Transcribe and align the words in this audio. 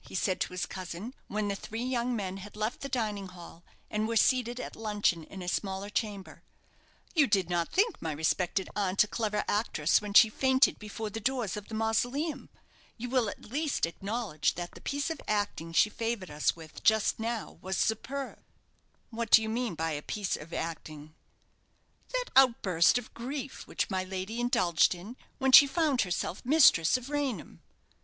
he 0.00 0.14
said 0.16 0.40
to 0.40 0.52
his 0.52 0.66
cousin, 0.66 1.14
when 1.28 1.46
the 1.46 1.54
three 1.54 1.84
young 1.84 2.16
men 2.16 2.38
had 2.38 2.56
left 2.56 2.80
the 2.80 2.88
dining 2.88 3.28
hall, 3.28 3.62
and 3.88 4.08
were 4.08 4.16
seated 4.16 4.58
at 4.58 4.74
luncheon 4.74 5.22
in 5.22 5.40
a 5.40 5.46
smaller 5.46 5.88
chamber. 5.88 6.42
"You 7.14 7.28
did 7.28 7.48
not 7.48 7.68
think 7.70 8.02
my 8.02 8.10
respected 8.10 8.68
aunt 8.74 9.04
a 9.04 9.06
clever 9.06 9.44
actress 9.46 10.00
when 10.02 10.12
she 10.12 10.28
fainted 10.30 10.80
before 10.80 11.10
the 11.10 11.20
doors 11.20 11.56
of 11.56 11.68
the 11.68 11.76
mausoleum. 11.76 12.48
You 12.96 13.08
will 13.08 13.28
at 13.28 13.44
least 13.44 13.86
acknowledge 13.86 14.54
that 14.56 14.72
the 14.72 14.80
piece 14.80 15.10
of 15.10 15.20
acting 15.28 15.72
she 15.72 15.90
favoured 15.90 16.28
us 16.28 16.56
with 16.56 16.82
just 16.82 17.20
now 17.20 17.60
was 17.62 17.76
superb." 17.76 18.40
"What 19.10 19.30
do 19.30 19.42
you 19.42 19.48
mean 19.48 19.76
by 19.76 19.92
'a 19.92 20.02
piece 20.02 20.34
of 20.34 20.52
acting'?" 20.52 21.14
"That 22.12 22.30
outburst 22.34 22.98
of 22.98 23.14
grief 23.14 23.64
which 23.68 23.90
my 23.90 24.02
lady 24.02 24.40
indulged 24.40 24.92
in, 24.92 25.16
when 25.38 25.52
she 25.52 25.68
found 25.68 26.00
herself 26.00 26.44
mistress 26.44 26.96
of 26.96 27.10
Raynham." 27.10 27.62